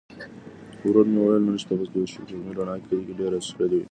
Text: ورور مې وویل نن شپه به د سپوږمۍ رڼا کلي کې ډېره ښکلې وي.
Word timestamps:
ورور 0.87 1.05
مې 1.13 1.19
وویل 1.21 1.43
نن 1.47 1.57
شپه 1.61 1.73
به 1.79 1.85
د 1.91 1.95
سپوږمۍ 2.11 2.51
رڼا 2.57 2.75
کلي 2.85 3.03
کې 3.07 3.13
ډېره 3.19 3.37
ښکلې 3.49 3.77
وي. 3.79 3.85